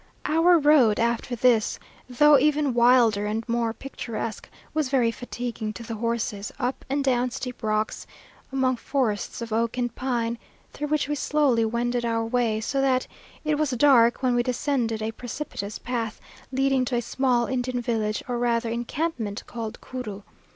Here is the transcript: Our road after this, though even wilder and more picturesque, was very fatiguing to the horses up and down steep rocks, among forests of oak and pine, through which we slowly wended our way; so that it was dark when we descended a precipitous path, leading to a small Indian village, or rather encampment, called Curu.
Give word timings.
Our 0.25 0.57
road 0.57 0.99
after 0.99 1.35
this, 1.35 1.77
though 2.09 2.39
even 2.39 2.73
wilder 2.73 3.27
and 3.27 3.47
more 3.47 3.71
picturesque, 3.71 4.49
was 4.73 4.89
very 4.89 5.11
fatiguing 5.11 5.73
to 5.73 5.83
the 5.83 5.93
horses 5.93 6.51
up 6.57 6.83
and 6.89 7.03
down 7.03 7.29
steep 7.29 7.61
rocks, 7.61 8.07
among 8.51 8.77
forests 8.77 9.43
of 9.43 9.53
oak 9.53 9.77
and 9.77 9.93
pine, 9.93 10.39
through 10.73 10.87
which 10.87 11.07
we 11.07 11.13
slowly 11.13 11.65
wended 11.65 12.03
our 12.03 12.25
way; 12.25 12.59
so 12.59 12.81
that 12.81 13.05
it 13.45 13.59
was 13.59 13.69
dark 13.69 14.23
when 14.23 14.33
we 14.33 14.41
descended 14.41 15.03
a 15.03 15.11
precipitous 15.11 15.77
path, 15.77 16.19
leading 16.51 16.83
to 16.85 16.95
a 16.95 17.01
small 17.03 17.45
Indian 17.45 17.79
village, 17.79 18.23
or 18.27 18.39
rather 18.39 18.71
encampment, 18.71 19.43
called 19.45 19.79
Curu. 19.81 20.23